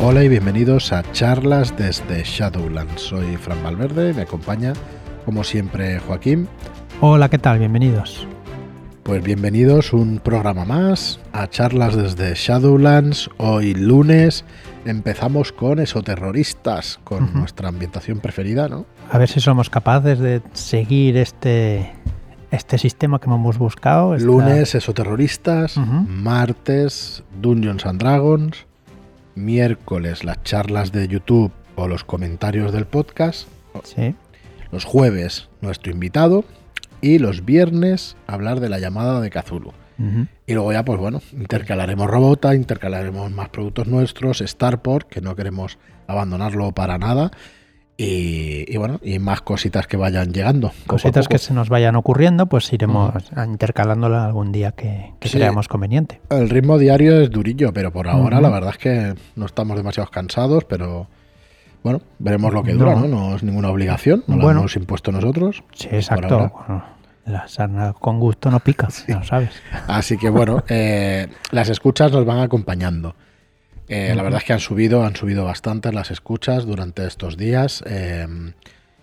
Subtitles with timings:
[0.00, 3.02] Hola y bienvenidos a charlas desde Shadowlands.
[3.02, 4.72] Soy Fran Valverde me acompaña,
[5.24, 6.46] como siempre, Joaquín.
[7.00, 7.58] Hola, ¿qué tal?
[7.58, 8.24] Bienvenidos.
[9.02, 13.28] Pues bienvenidos un programa más a charlas desde Shadowlands.
[13.38, 14.44] Hoy lunes
[14.84, 18.86] empezamos con esoterroristas, con nuestra ambientación preferida, ¿no?
[19.10, 21.92] A ver si somos capaces de seguir este,
[22.52, 24.16] este sistema que hemos buscado.
[24.16, 28.67] Lunes esoterroristas, martes Dungeons and Dragons,
[29.38, 33.48] miércoles las charlas de YouTube o los comentarios del podcast.
[33.84, 34.14] Sí.
[34.70, 36.44] Los jueves nuestro invitado
[37.00, 39.72] y los viernes hablar de la llamada de Cthulhu.
[40.46, 45.76] Y luego ya, pues bueno, intercalaremos Robota, intercalaremos más productos nuestros, Starport, que no queremos
[46.06, 47.32] abandonarlo para nada.
[48.00, 50.70] Y, bueno, y más cositas que vayan llegando.
[50.86, 53.12] Cositas que se nos vayan ocurriendo, pues iremos
[53.44, 56.20] intercalándola algún día que, creamos conveniente.
[56.30, 60.08] El ritmo diario es durillo, pero por ahora la verdad es que no estamos demasiado
[60.10, 61.08] cansados, pero
[61.82, 63.08] bueno, veremos lo que dura, ¿no?
[63.08, 65.64] No es ninguna obligación, no lo hemos impuesto nosotros.
[65.74, 66.52] Sí, exacto.
[67.26, 68.88] La sarna con gusto no pica,
[69.24, 69.60] sabes.
[69.88, 73.16] Así que bueno, eh, las escuchas nos van acompañando.
[73.88, 77.82] Eh, la verdad es que han subido, han subido bastante las escuchas durante estos días.
[77.86, 78.26] Eh,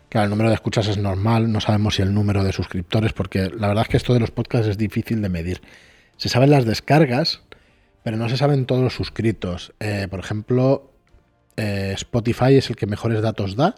[0.09, 3.49] claro, el número de escuchas es normal, no sabemos si el número de suscriptores, porque
[3.49, 5.61] la verdad es que esto de los podcasts es difícil de medir.
[6.17, 7.41] Se saben las descargas,
[8.03, 9.73] pero no se saben todos los suscritos.
[10.09, 10.91] por ejemplo,
[11.57, 13.75] Spotify es el que mejores datos da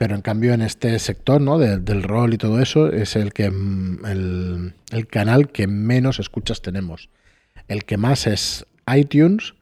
[0.00, 1.58] pero en cambio en este sector ¿no?
[1.58, 7.10] del rol y todo eso es el que mm, el, canal que menos escuchas tenemos.
[7.68, 9.52] El que más es iTunes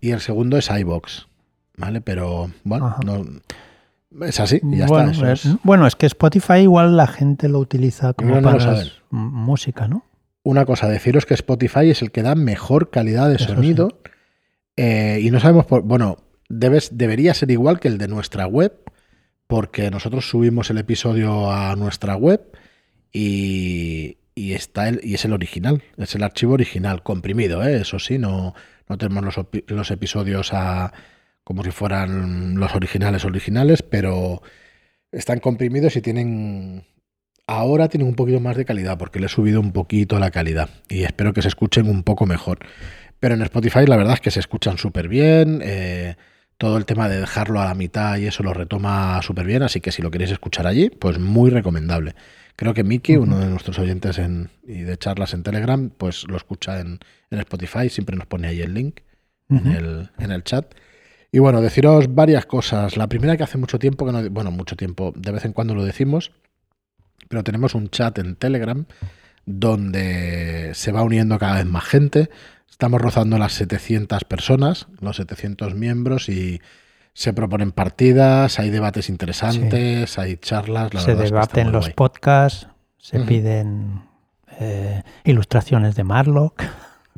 [0.00, 1.26] y el segundo es iBox.
[1.76, 2.00] ¿Vale?
[2.00, 3.24] Pero bueno, no,
[4.26, 5.32] es así y ya bueno, está.
[5.32, 10.04] es, bueno, es que Spotify igual la gente lo utiliza como para música, ¿no?
[10.42, 14.00] Una cosa, deciros que Spotify es el que da mejor calidad de sonido
[14.76, 15.82] eh, y no sabemos por...
[15.82, 18.72] Bueno, debes, debería ser igual que el de nuestra web,
[19.46, 22.40] porque nosotros subimos el episodio a nuestra web
[23.12, 27.80] y, está el, y es el original, es el archivo original, comprimido, ¿eh?
[27.80, 28.54] eso sí, no,
[28.88, 30.92] no tenemos los, episodios a,
[31.44, 34.42] como si fueran los originales originales, pero
[35.12, 36.84] están comprimidos y tienen...
[37.46, 40.68] Ahora tienen un poquito más de calidad porque le he subido un poquito la calidad
[40.90, 42.58] y espero que se escuchen un poco mejor.
[43.20, 45.60] Pero en Spotify la verdad es que se escuchan súper bien.
[45.64, 46.16] Eh,
[46.58, 49.80] todo el tema de dejarlo a la mitad y eso lo retoma súper bien, así
[49.80, 52.14] que si lo queréis escuchar allí, pues muy recomendable.
[52.58, 56.36] Creo que Miki, uno de nuestros oyentes en, y de charlas en Telegram, pues lo
[56.36, 56.98] escucha en,
[57.30, 58.98] Spotify, siempre nos pone ahí el link
[59.48, 60.74] en, el, en el chat.
[61.30, 62.96] Y bueno, deciros varias cosas.
[62.96, 65.76] La primera que hace mucho tiempo que no, bueno, mucho tiempo, de vez en cuando
[65.76, 66.32] lo decimos,
[67.28, 68.86] pero tenemos un chat en Telegram
[69.46, 72.28] donde se va uniendo cada vez más gente.
[72.68, 76.60] Estamos rozando las 700 personas, los 700 miembros y
[77.18, 80.92] se proponen partidas, hay debates interesantes, hay charlas.
[81.02, 84.04] se debaten los podcasts, se piden
[84.60, 86.62] eh, ilustraciones de Marlock.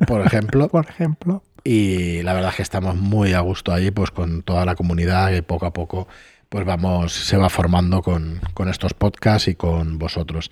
[0.07, 0.67] Por ejemplo.
[0.71, 1.43] Por ejemplo.
[1.63, 5.33] Y la verdad es que estamos muy a gusto allí, pues con toda la comunidad
[5.33, 6.07] y poco a poco
[6.49, 10.49] pues vamos, se va formando con, con estos podcasts y con vosotros.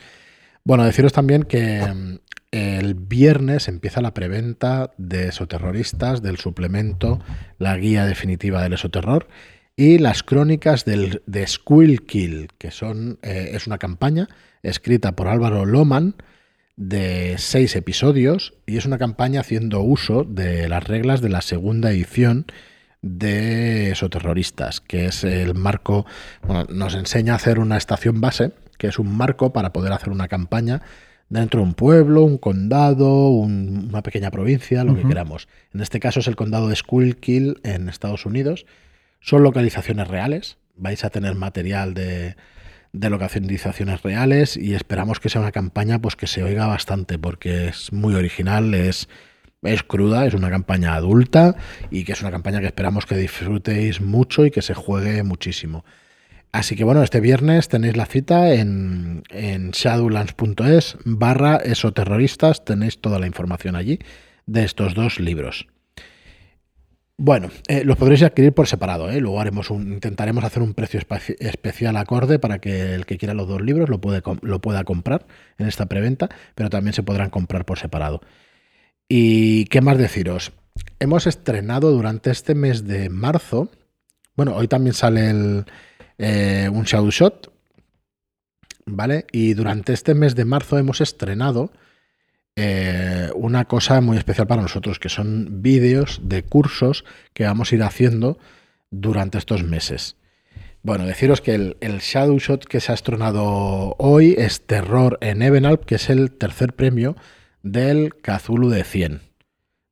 [0.63, 2.19] Bueno, deciros también que
[2.51, 7.19] el viernes empieza la preventa de Esoterroristas, del suplemento,
[7.57, 9.27] la guía definitiva del esoterror
[9.75, 14.27] y las crónicas del, de Squill Kill, que son, eh, es una campaña
[14.63, 16.15] escrita por Álvaro Loman
[16.75, 21.91] de seis episodios y es una campaña haciendo uso de las reglas de la segunda
[21.91, 22.45] edición
[23.01, 26.05] de Esoterroristas, que es el marco,
[26.41, 30.09] bueno, nos enseña a hacer una estación base, que es un marco para poder hacer
[30.09, 30.81] una campaña
[31.29, 35.47] dentro de un pueblo, un condado, una pequeña provincia, lo que queramos.
[35.73, 38.65] En este caso es el condado de Schuylkill en Estados Unidos.
[39.21, 40.57] Son localizaciones reales.
[40.75, 42.35] Vais a tener material de,
[42.93, 47.67] de localizaciones reales y esperamos que sea una campaña pues que se oiga bastante porque
[47.67, 49.07] es muy original, es,
[49.61, 51.55] es cruda, es una campaña adulta
[51.91, 55.85] y que es una campaña que esperamos que disfrutéis mucho y que se juegue muchísimo.
[56.51, 63.19] Así que bueno, este viernes tenéis la cita en, en shadowlands.es barra esoterroristas, tenéis toda
[63.19, 63.99] la información allí
[64.47, 65.67] de estos dos libros.
[67.21, 69.19] Bueno, eh, los podréis adquirir por separado, ¿eh?
[69.19, 71.01] luego haremos un, intentaremos hacer un precio
[71.39, 75.27] especial acorde para que el que quiera los dos libros lo, puede, lo pueda comprar
[75.57, 78.21] en esta preventa, pero también se podrán comprar por separado.
[79.09, 80.53] ¿Y qué más deciros?
[80.99, 83.69] Hemos estrenado durante este mes de marzo,
[84.37, 85.65] bueno, hoy también sale el,
[86.19, 87.51] eh, un Shadow Shot,
[88.85, 89.25] ¿vale?
[89.31, 91.71] Y durante este mes de marzo hemos estrenado
[92.57, 97.75] eh, una cosa muy especial para nosotros, que son vídeos de cursos que vamos a
[97.75, 98.37] ir haciendo
[98.91, 100.17] durante estos meses.
[100.83, 105.41] Bueno, deciros que el, el Shadow Shot que se ha estrenado hoy es Terror en
[105.41, 107.15] Evenalp, que es el tercer premio
[107.63, 109.21] del Cthulhu de 100.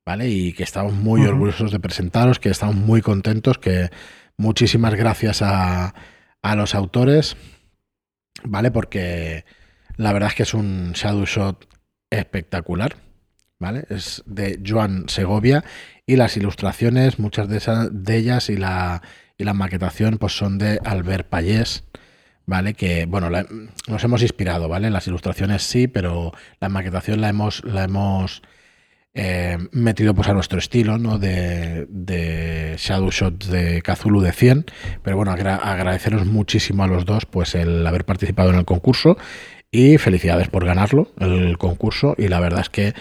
[0.05, 0.29] ¿Vale?
[0.29, 3.89] Y que estamos muy orgullosos de presentaros, que estamos muy contentos, que
[4.37, 5.93] muchísimas gracias a,
[6.47, 7.35] a los autores,
[8.43, 8.71] ¿vale?
[8.71, 9.43] Porque
[9.97, 11.67] la verdad es que es un Shadow Shot
[12.09, 12.95] espectacular,
[13.59, 13.83] ¿vale?
[13.89, 15.65] Es de Joan Segovia
[16.05, 19.01] y las ilustraciones, muchas de, ellas y la,
[19.37, 21.83] y la maquetación, pues son de Albert Payés,
[22.45, 22.75] ¿vale?
[22.75, 23.29] Que, bueno,
[23.89, 24.89] nos hemos inspirado, ¿vale?
[24.89, 28.41] Las ilustraciones sí, pero la maquetación la hemos, la hemos
[29.13, 31.17] eh, metido pues a nuestro estilo, ¿no?
[31.19, 34.65] De, Shadow Shots de Cthulhu de 100.
[35.03, 39.17] Pero bueno, agra- agradeceros muchísimo a los dos pues el haber participado en el concurso
[39.71, 42.13] y felicidades por ganarlo, el concurso.
[42.17, 42.93] Y la verdad es que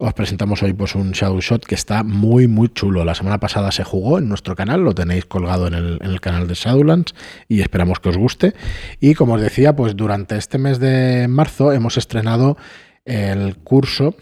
[0.00, 3.04] os presentamos hoy pues un Shadow Shot que está muy muy chulo.
[3.04, 6.20] La semana pasada se jugó en nuestro canal, lo tenéis colgado en el, en el
[6.20, 7.14] canal de Shadowlands
[7.48, 8.54] y esperamos que os guste.
[9.00, 12.56] Y como os decía, pues durante este mes de marzo hemos estrenado
[13.04, 14.14] el curso.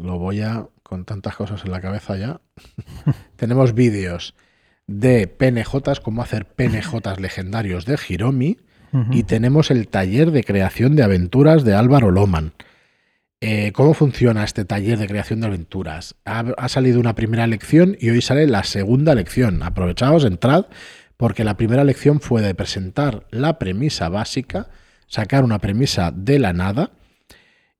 [0.00, 2.40] Lo voy a con tantas cosas en la cabeza ya.
[3.36, 4.34] Tenemos vídeos
[4.86, 8.58] de PNJs, cómo hacer PNJs legendarios de Hiromi.
[9.10, 12.54] Y tenemos el taller de creación de aventuras de Álvaro Loman.
[13.42, 16.14] Eh, ¿Cómo funciona este taller de creación de aventuras?
[16.24, 19.62] Ha, ha salido una primera lección y hoy sale la segunda lección.
[19.62, 20.66] Aprovechaos, entrad,
[21.18, 24.70] porque la primera lección fue de presentar la premisa básica,
[25.08, 26.92] sacar una premisa de la nada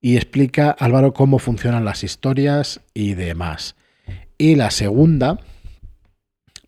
[0.01, 3.77] y explica Álvaro cómo funcionan las historias y demás.
[4.39, 5.41] Y la segunda,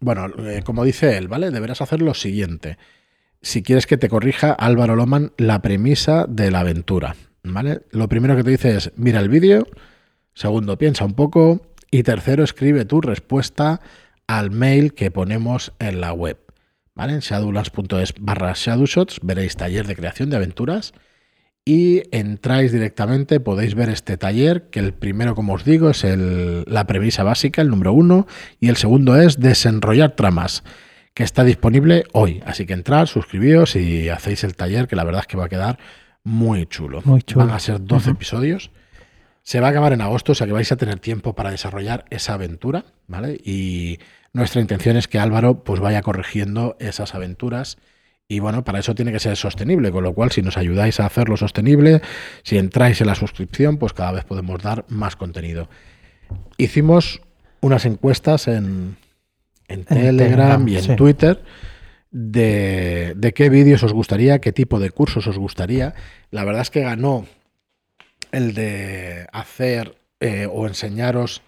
[0.00, 1.50] bueno, eh, como dice él, ¿vale?
[1.50, 2.78] Deberás hacer lo siguiente
[3.42, 7.16] si quieres que te corrija Álvaro Loman la premisa de la aventura.
[7.44, 7.82] ¿Vale?
[7.90, 9.66] Lo primero que te dice es mira el vídeo,
[10.34, 13.80] segundo piensa un poco y tercero escribe tu respuesta
[14.26, 16.38] al mail que ponemos en la web.
[16.94, 17.14] ¿Vale?
[17.14, 20.92] En shadowlands.es barra shadowshots veréis taller de creación de aventuras
[21.70, 26.64] y entráis directamente, podéis ver este taller, que el primero, como os digo, es el-
[26.66, 28.26] la premisa básica, el número uno,
[28.58, 30.64] y el segundo es desenrollar tramas
[31.12, 32.40] que está disponible hoy.
[32.46, 35.48] Así que entrad, suscribíos y hacéis el taller, que la verdad es que va a
[35.50, 35.78] quedar
[36.24, 37.02] muy chulo.
[37.04, 37.44] Muy chulo.
[37.44, 38.16] Van a ser 12 Ujú.
[38.16, 38.70] episodios.
[39.42, 42.06] Se va a acabar en agosto, o sea que vais a tener tiempo para desarrollar
[42.08, 43.38] esa aventura, ¿vale?
[43.44, 43.98] Y
[44.32, 47.76] nuestra intención es que Álvaro pues vaya corrigiendo esas aventuras.
[48.30, 51.06] Y bueno, para eso tiene que ser sostenible, con lo cual si nos ayudáis a
[51.06, 52.02] hacerlo sostenible,
[52.42, 55.70] si entráis en la suscripción, pues cada vez podemos dar más contenido.
[56.58, 57.22] Hicimos
[57.62, 58.98] unas encuestas en,
[59.66, 60.96] en Telegram, Telegram, y en sí.
[60.96, 61.42] Twitter
[62.10, 65.94] de, de qué vídeos os gustaría, qué tipo de cursos os gustaría.
[66.30, 67.24] La verdad es que ganó
[68.30, 71.40] el de hacer eh, o enseñaros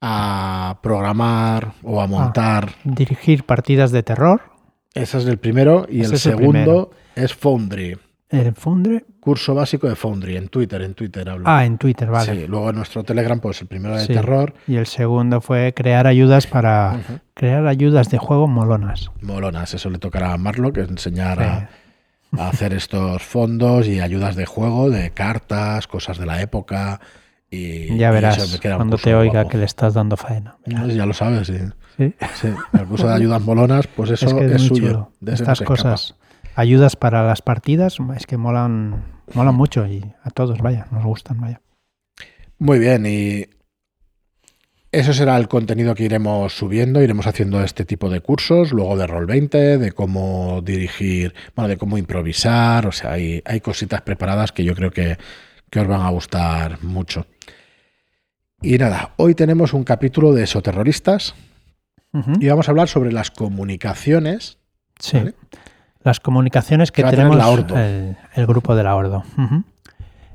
[0.00, 1.74] a programar Ah.
[1.82, 2.76] o a montar.
[2.84, 4.56] Dirigir partidas de terror.
[5.02, 5.86] Ese es el primero.
[5.88, 7.96] Y Ese el segundo es Foundry.
[8.30, 9.04] El Fundre.
[9.20, 10.36] Curso básico de Foundry.
[10.36, 11.44] En Twitter, en Twitter hablo.
[11.48, 12.32] Ah, en Twitter, vale.
[12.42, 14.12] Sí, luego en nuestro Telegram, pues el primero de Sí.
[14.12, 14.52] terror.
[14.66, 17.00] Y el segundo fue crear ayudas para
[17.32, 19.10] crear ayudas de juego molonas.
[19.22, 21.44] Molonas, eso le tocará a Marlock, enseñar Sí.
[22.38, 27.00] a, a hacer estos fondos y ayudas de juego, de cartas, cosas de la época.
[27.50, 29.48] Y, ya verás cuando te oiga guapo.
[29.48, 30.56] que le estás dando faena.
[30.66, 31.54] No, Ya lo sabes, sí.
[31.98, 32.14] Sí.
[32.36, 34.88] Sí, el curso de ayudas molonas, pues eso es que es, es, muy suyo.
[34.88, 35.12] chulo.
[35.20, 35.66] De Estas escapa.
[35.66, 36.14] cosas,
[36.54, 41.40] ayudas para las partidas, es que molan, molan mucho y a todos, vaya, nos gustan,
[41.40, 41.60] vaya.
[42.58, 43.46] Muy bien, y
[44.90, 49.06] eso será el contenido que iremos subiendo, iremos haciendo este tipo de cursos, luego de
[49.06, 54.52] Roll 20, de cómo dirigir, bueno, de cómo improvisar, o sea, hay, hay cositas preparadas
[54.52, 55.18] que yo creo que,
[55.68, 57.26] que os van a gustar mucho.
[58.62, 61.34] Y nada, hoy tenemos un capítulo de Esoterroristas
[62.12, 64.58] Y vamos a hablar sobre las comunicaciones.
[64.98, 65.18] Sí.
[65.18, 65.34] ¿vale?
[66.02, 67.52] Las comunicaciones que Que tenemos la.
[67.52, 69.24] El, el grupo de la Ordo.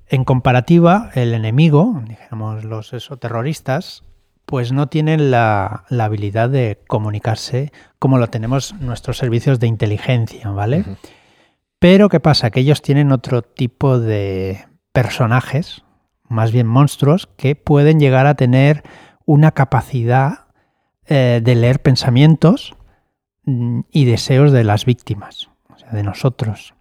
[0.08, 4.04] En comparativa, el enemigo, dijéramos los esoterroristas,
[4.46, 10.50] pues no tienen la, la habilidad de comunicarse como lo tenemos nuestros servicios de inteligencia,
[10.50, 10.86] ¿vale?
[11.80, 12.52] Pero ¿qué pasa?
[12.52, 15.84] Que ellos tienen otro tipo de personajes,
[16.28, 18.84] más bien monstruos, que pueden llegar a tener
[19.26, 20.43] una capacidad
[21.08, 22.76] eh, de leer pensamientos
[23.46, 26.74] mm, y deseos de las víctimas, o sea, de nosotros.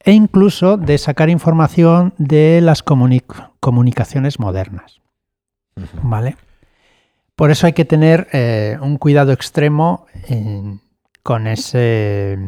[0.00, 3.24] E incluso de sacar información de las comuni-
[3.60, 5.00] comunicaciones modernas.
[6.02, 6.36] ¿Vale?
[7.36, 10.80] Por eso hay que tener eh, un cuidado extremo en-
[11.22, 12.38] con ese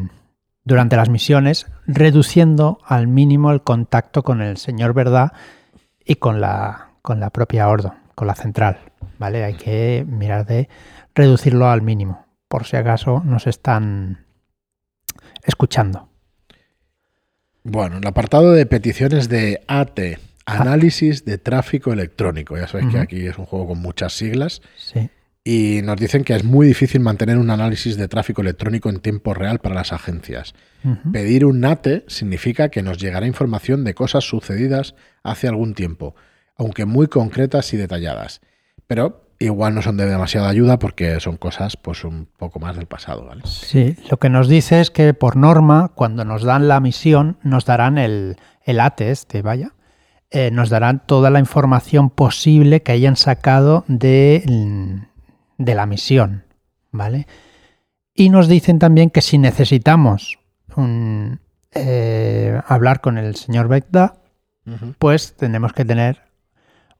[0.63, 5.31] durante las misiones, reduciendo al mínimo el contacto con el Señor Verdad
[6.05, 8.77] y con la, con la propia Ordo, con la central,
[9.17, 9.43] ¿vale?
[9.45, 10.67] Hay que mirar de
[11.17, 14.25] reducirlo al mínimo, por si acaso nos están
[15.43, 16.09] escuchando.
[17.63, 19.99] Bueno, el apartado de peticiones de AT,
[20.45, 22.55] análisis de tráfico electrónico.
[22.55, 24.61] Ya sabéis que aquí es un juego con muchas siglas.
[24.77, 25.09] Sí.
[25.43, 29.33] Y nos dicen que es muy difícil mantener un análisis de tráfico electrónico en tiempo
[29.33, 30.53] real para las agencias.
[31.11, 36.15] Pedir un NATE significa que nos llegará información de cosas sucedidas hace algún tiempo,
[36.55, 38.41] aunque muy concretas y detalladas.
[38.87, 42.85] Pero igual no son de demasiada ayuda porque son cosas pues un poco más del
[42.85, 43.43] pasado, ¿vale?
[43.45, 47.65] Sí, lo que nos dice es que por norma, cuando nos dan la misión, nos
[47.65, 49.73] darán el, el ATE este, vaya,
[50.29, 54.43] eh, nos darán toda la información posible que hayan sacado de,
[55.57, 56.43] de la misión,
[56.91, 57.27] ¿vale?
[58.13, 60.39] Y nos dicen también que si necesitamos
[60.75, 61.39] un,
[61.73, 64.15] eh, hablar con el señor Begda,
[64.99, 66.23] pues tenemos que tener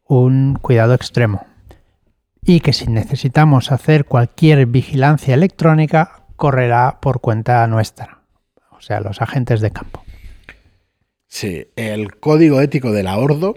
[0.05, 1.45] un cuidado extremo.
[2.43, 8.21] Y que si necesitamos hacer cualquier vigilancia electrónica, correrá por cuenta nuestra,
[8.71, 10.03] o sea, los agentes de campo.
[11.27, 13.55] Sí, el código ético de la Ordo,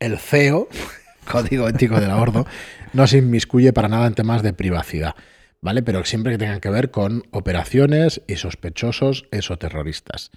[0.00, 0.68] el CEO,
[1.30, 2.46] código ético de la Ordo,
[2.92, 5.14] no se inmiscuye para nada en temas de privacidad,
[5.60, 5.82] ¿vale?
[5.82, 10.30] Pero siempre que tengan que ver con operaciones y sospechosos esoterroristas.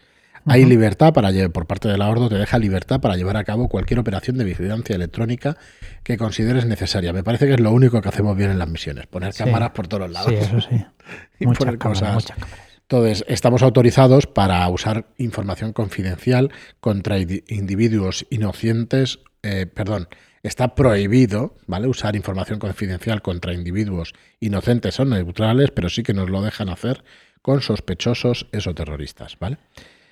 [0.45, 3.67] Hay libertad para por parte de la Ordo, te deja libertad para llevar a cabo
[3.67, 5.57] cualquier operación de vigilancia electrónica
[6.03, 7.13] que consideres necesaria.
[7.13, 9.43] Me parece que es lo único que hacemos bien en las misiones, poner Sí.
[9.43, 10.29] cámaras por todos lados.
[10.29, 10.85] Sí, eso sí.
[11.39, 12.13] y Mucha poner cámara, cosas.
[12.13, 12.57] mucha cámara.
[12.81, 20.07] Entonces, estamos autorizados para usar información confidencial contra indi- individuos inocentes, eh, perdón,
[20.43, 21.87] está prohibido, ¿vale?
[21.87, 27.03] Usar información confidencial contra individuos inocentes o neutrales, pero sí que nos lo dejan hacer
[27.41, 29.57] con sospechosos esoterroristas, ¿vale?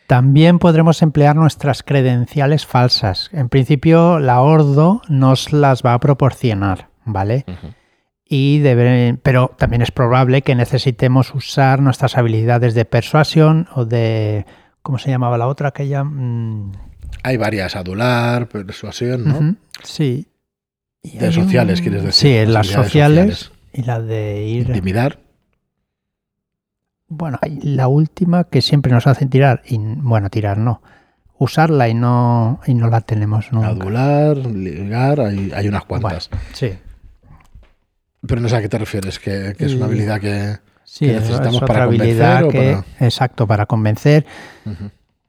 [0.08, 3.30] También podremos emplear nuestras credenciales falsas.
[3.34, 7.46] En principio, la Ordo nos las va a proporcionar, ¿vale?
[8.28, 14.46] Y debe- pero también es probable que necesitemos usar nuestras habilidades de persuasión o de.
[14.82, 15.70] ¿Cómo se llamaba la otra?
[15.70, 16.04] Aquella.
[16.04, 16.72] Mm,
[17.24, 19.56] Hay varias, adular, persuasión, ¿no?
[19.84, 20.28] Sí.
[21.02, 22.46] Y De sociales, un- quieres decir.
[22.46, 24.68] Sí, las Habilidades sociales, y la de ir.
[24.68, 25.20] Intimidar.
[27.08, 29.62] Bueno, hay la última que siempre nos hacen tirar.
[29.66, 30.82] Y, bueno, tirar no.
[31.38, 33.70] Usarla y no, y no la tenemos nunca.
[33.70, 36.30] Adular, ligar, hay, hay unas cuantas.
[36.54, 36.74] Sí.
[38.26, 40.58] Pero no sé a qué te refieres, que, que es una habilidad que...
[40.86, 43.06] Sí, que es, necesitamos es para otra habilidad convencer o que.
[43.06, 44.26] Exacto, para convencer.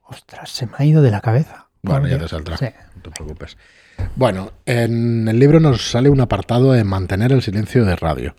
[0.02, 1.68] Ostras, se me ha ido de la cabeza.
[1.82, 2.56] Bueno, ya te saldrá.
[2.56, 2.66] Sí.
[2.96, 3.56] No te preocupes.
[4.16, 8.34] Bueno, en el libro nos sale un apartado de mantener el silencio de radio.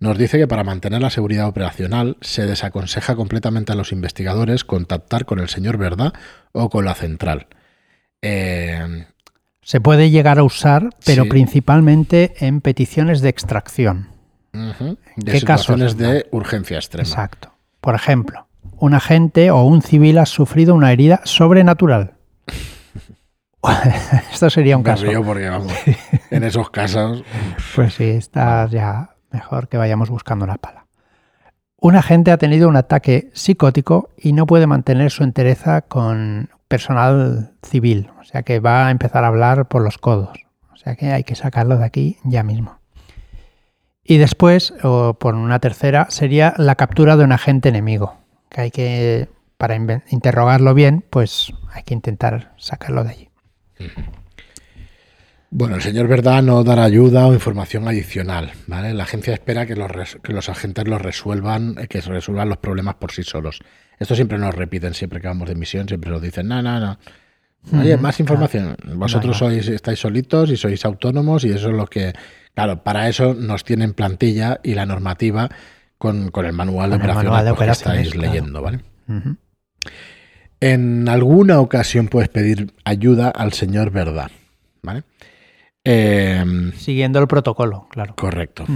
[0.00, 5.24] Nos dice que para mantener la seguridad operacional se desaconseja completamente a los investigadores contactar
[5.24, 6.12] con el señor Verdad
[6.52, 7.48] o con la central.
[8.22, 9.06] Eh,
[9.62, 11.28] Se puede llegar a usar, pero Sí.
[11.30, 14.08] principalmente en peticiones de extracción.
[14.54, 15.96] ujú, de ¿Qué casos?
[15.98, 17.06] de urgencia extrema.
[17.08, 17.52] Exacto.
[17.80, 18.46] Por ejemplo,
[18.78, 22.14] un agente o un civil ha sufrido una herida sobrenatural.
[24.32, 25.04] Esto sería un Me caso.
[25.04, 25.72] río porque, vamos,
[26.30, 27.22] en esos casos...
[27.74, 30.86] Pues sí, está ya mejor que vayamos buscando una pala.
[31.80, 37.52] Un agente ha tenido un ataque psicótico y no puede mantener su entereza con personal
[37.62, 38.10] civil.
[38.20, 40.36] O sea que va a empezar a hablar por los codos.
[40.72, 42.78] O sea que hay que sacarlo de aquí ya mismo.
[44.02, 48.16] Y después, o por una tercera, sería la captura de un agente enemigo.
[48.48, 53.30] Que hay que, para interrogarlo bien, pues hay que intentar sacarlo de allí.
[55.50, 58.92] Bueno, el señor Verdad no dará ayuda o información adicional, ¿vale?
[58.92, 62.58] La agencia espera que los, que los agentes los resuelvan, eh, que se resuelvan los
[62.58, 63.60] problemas por sí solos.
[63.98, 66.98] Esto siempre nos repiten, siempre que vamos de misión, siempre nos dicen, no, no, no.
[67.72, 68.76] Oye, Ujú, más información.
[68.94, 72.12] Vosotros No sois, estáis solitos y sois autónomos y eso es lo que...
[72.54, 75.48] Claro, para eso nos tienen plantilla y la normativa
[75.96, 78.28] con, con el manual de Con operaciones, pues, que estáis claro.
[78.28, 78.80] leyendo, ¿vale?
[79.08, 79.36] Ujú.
[80.60, 84.30] En alguna ocasión puedes pedir ayuda al señor Verdad,
[84.82, 85.04] ¿vale?
[85.90, 88.14] Em, Siguiendo el protocolo, claro.
[88.14, 88.66] correcto.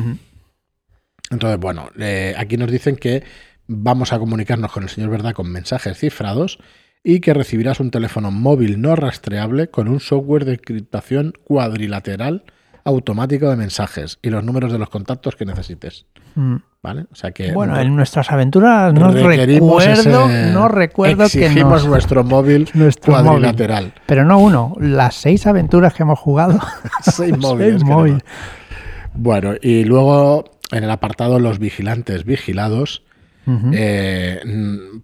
[1.31, 3.23] Entonces, bueno, eh, aquí nos dicen que
[3.67, 6.59] vamos a comunicarnos con el señor Verdad con mensajes cifrados
[7.05, 12.45] y que recibirás un teléfono móvil no rastreable con un software de encriptación cuadrilateral
[12.85, 16.07] automático de mensajes y los números de los contactos que necesites.
[16.35, 16.57] Mm.
[16.83, 17.07] ¿Vale?
[17.13, 22.25] O sea que Bueno, en nuestras aventuras no recuerdo, no recuerdo que exigimos nos, nuestro
[22.25, 23.25] móvil nuestro móvil.
[23.25, 23.95] cuadrilateral.
[24.07, 26.59] Pero no uno, las seis aventuras que hemos jugado.
[27.03, 27.85] Seis móviles.
[27.85, 28.23] Móviles.
[28.23, 28.23] tenemos.
[29.15, 33.05] Bueno, y luego en el apartado los vigilantes vigilados,
[33.47, 34.41] eh,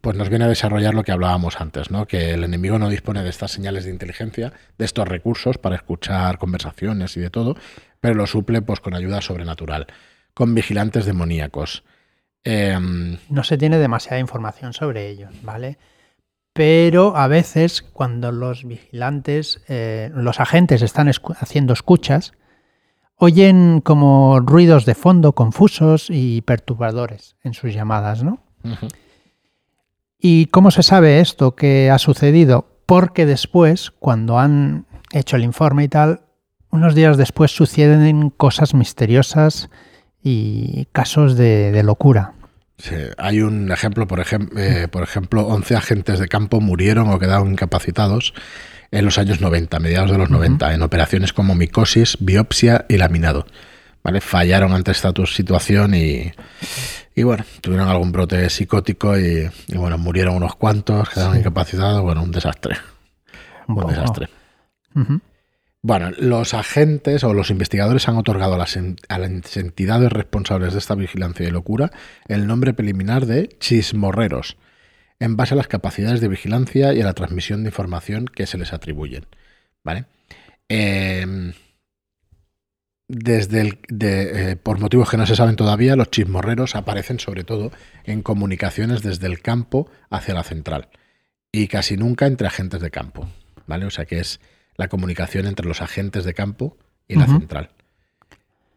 [0.00, 2.06] pues nos viene a desarrollar lo que hablábamos antes, ¿no?
[2.06, 6.38] que el enemigo no dispone de estas señales de inteligencia, de estos recursos para escuchar
[6.38, 7.56] conversaciones y de todo,
[8.00, 9.86] pero lo suple pues, con ayuda sobrenatural,
[10.34, 11.84] con vigilantes demoníacos.
[12.44, 15.78] Em, no se tiene demasiada información sobre ellos, ¿vale?
[16.52, 22.32] Pero a veces cuando los vigilantes, eh, los agentes están haciendo escuchas,
[23.18, 28.40] oyen como ruidos de fondo confusos y perturbadores en sus llamadas, ¿no?
[30.18, 32.66] ¿Y cómo se sabe esto que ha sucedido?
[32.86, 36.22] Porque después, cuando han hecho el informe y tal,
[36.70, 39.68] unos días después suceden cosas misteriosas
[40.22, 42.34] y casos de, locura.
[42.78, 47.50] Sí, hay un ejemplo, por, eh, por ejemplo, 11 agentes de campo murieron o quedaron
[47.50, 48.34] incapacitados
[48.90, 53.46] en los años 90, mediados de los 90, en operaciones como micosis, biopsia y laminado.
[54.02, 54.20] ¿Vale?
[54.20, 56.32] Fallaron ante esta situación y,
[57.14, 62.30] y bueno, tuvieron algún brote psicótico y, bueno, murieron unos cuantos, quedaron incapacitados, bueno, un
[62.30, 62.76] desastre.
[63.66, 64.28] Un, desastre.
[65.82, 68.78] Bueno, los agentes o los investigadores han otorgado a las,
[69.08, 71.90] a las, entidades responsables de esta vigilancia y locura
[72.28, 74.56] el nombre preliminar de chismorreros,
[75.20, 78.58] en base a las capacidades de vigilancia y a la transmisión de información que se
[78.58, 79.26] les atribuyen.
[79.84, 80.06] ¿Vale?
[80.68, 81.54] Em,
[83.08, 87.72] desde el, eh, por motivos que no se saben todavía, los chismorreros aparecen sobre todo
[88.04, 90.88] en comunicaciones desde el campo hacia la central
[91.50, 93.28] y casi nunca entre agentes de campo.
[93.66, 93.86] ¿Vale?
[93.86, 94.40] O sea que es
[94.76, 97.70] la comunicación entre los agentes de campo y la central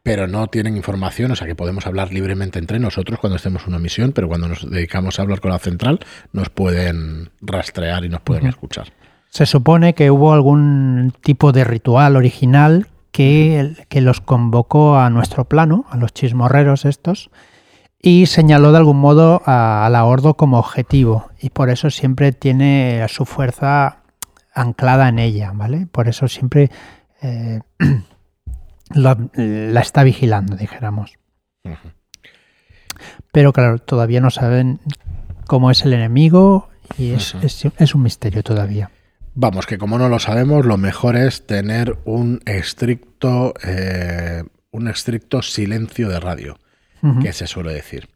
[0.03, 3.69] pero no tienen información, o sea que podemos hablar libremente entre nosotros cuando estemos en
[3.69, 5.99] una misión, pero cuando nos dedicamos a hablar con la central
[6.33, 8.87] nos pueden rastrear y nos pueden escuchar.
[9.29, 15.45] Se supone que hubo algún tipo de ritual original que, que los convocó a nuestro
[15.45, 17.29] plano, a los chismorreros estos,
[18.01, 23.05] y señaló de algún modo a, la Ordo como objetivo, y por eso siempre tiene
[23.07, 23.99] su fuerza
[24.53, 25.87] anclada en ella, ¿vale?
[25.91, 26.71] Por eso siempre...
[27.21, 27.59] Eh,
[28.93, 31.17] la, está vigilando, dijéramos.
[33.31, 34.79] Pero claro, todavía no saben
[35.47, 37.35] cómo es el enemigo y es,
[37.77, 38.91] es, un misterio todavía.
[39.33, 45.41] Vamos, que como no lo sabemos, lo mejor es tener un estricto, eh, un estricto
[45.41, 46.57] silencio de radio,
[47.21, 48.09] que se suele decir.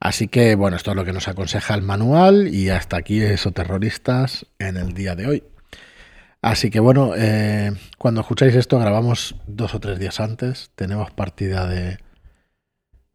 [0.00, 3.52] Así que, bueno, esto es lo que nos aconseja el manual y hasta aquí eso
[3.52, 5.44] terroristas en el día de hoy.
[6.40, 10.70] Así que bueno, eh, cuando escucháis esto, grabamos dos o tres días antes.
[10.74, 11.98] Tenemos partida de.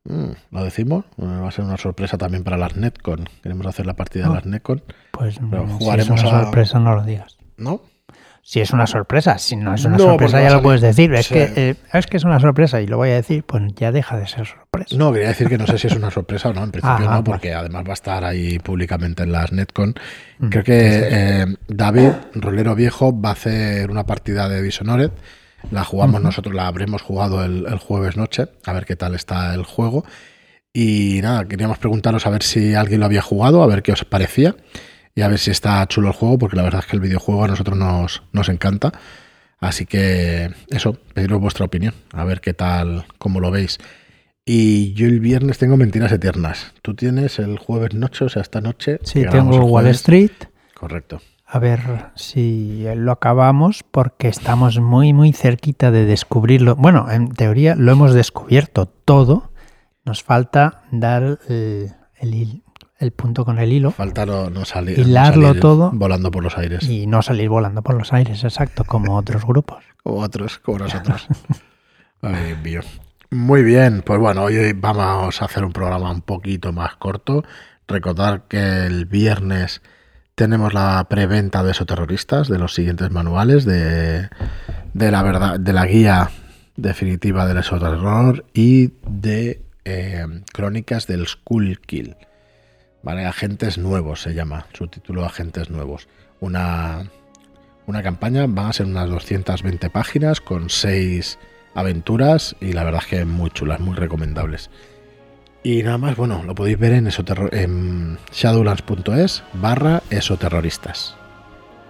[0.04, 1.06] Mm, ¿Lo decimos?
[1.18, 3.30] va a ser una sorpresa también para las Netcon.
[3.42, 4.84] Queremos hacer la partida de ah, las Netcon.
[5.12, 7.38] Pues jugaremos si es una sorpresa, no lo digas.
[7.56, 7.82] ¿No?
[8.46, 11.14] Si es una sorpresa, si no es una sorpresa ya lo puedes decir.
[11.14, 13.94] Es, que, eh, es que es una sorpresa y lo voy a decir, pues ya
[13.94, 14.98] deja de ser sorpresa.
[14.98, 17.24] No, quería decir que no sé si es una sorpresa o no, en principio no,
[17.24, 19.96] porque además va a estar ahí públicamente en las Netcon.
[20.40, 25.12] Mm, Creo que eh, David, rolero viejo, va a hacer una partida de Dishonored.
[25.72, 29.54] La jugamos nosotros, la habremos jugado el, el jueves noche, a ver qué tal está
[29.54, 30.04] el juego.
[30.74, 34.04] Y nada, queríamos preguntaros a ver si alguien lo había jugado, a ver qué os
[34.04, 34.54] parecía
[35.16, 37.44] y a ver si está chulo el juego, porque la verdad es que el videojuego
[37.44, 38.92] a nosotros nos, nos encanta.
[39.60, 43.80] Así que eso, pediros vuestra opinión, a ver qué tal, cómo lo veis.
[44.46, 46.74] Y yo el viernes tengo Mentiras Eternas.
[46.82, 49.00] Tú tienes el jueves noche, o sea, esta noche.
[49.04, 50.32] Sí, tengo Wall Street.
[50.74, 51.22] Correcto.
[51.46, 51.80] A ver
[52.16, 56.76] si lo acabamos porque estamos muy, muy cerquita de descubrirlo.
[56.76, 59.52] Bueno, en teoría lo hemos descubierto todo.
[60.04, 62.63] Nos falta dar el, el,
[63.04, 63.92] el punto con el hilo.
[63.92, 64.98] Falta no, salir.
[64.98, 65.92] Hilarlo todo.
[65.94, 66.84] Volando por los aires.
[66.90, 69.84] Y no salir volando por los aires, exacto, como otros grupos.
[70.04, 71.28] como otros, como nosotros.
[72.22, 72.82] Ay, mío.
[73.30, 77.44] Muy bien, pues bueno, hoy vamos a hacer un programa un poquito más corto.
[77.88, 79.82] Recordar que el viernes
[80.36, 84.30] tenemos la preventa de esos terroristas, de los siguientes manuales, de,
[84.94, 86.30] de la verdad, de la guía
[86.76, 92.16] definitiva del esoterror y de eh, crónicas del Skull Kill.
[93.06, 96.08] Agentes Nuevos se llama, su título Agentes Nuevos.
[96.40, 97.10] Una,
[97.86, 101.38] una campaña, van a ser unas 220 páginas con 6
[101.76, 104.70] aventuras y la verdad es que muy chulas, muy recomendables.
[105.64, 107.10] Y nada más, bueno, lo podéis ver en,
[107.52, 111.16] en shadowlands.es barra esoterroristas.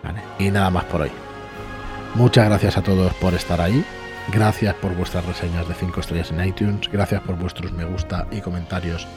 [0.04, 0.22] ¿Vale?
[0.38, 1.12] Y nada más por hoy.
[2.16, 3.84] Muchas gracias a todos por estar ahí.
[4.32, 6.90] Gracias por vuestras reseñas de 5 estrellas en iTunes.
[6.92, 9.08] Gracias por vuestros me gusta y comentarios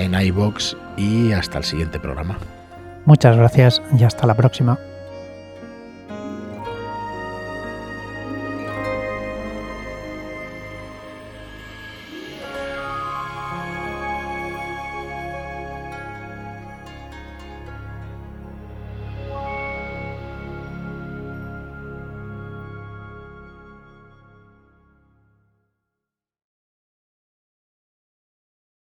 [0.00, 2.38] en iBox y hasta el siguiente programa.
[3.04, 4.78] Muchas gracias y hasta la próxima.